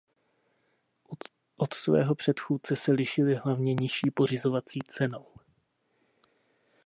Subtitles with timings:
[1.57, 5.25] Od svého předchůdce se lišily hlavně nižší pořizovací cenou.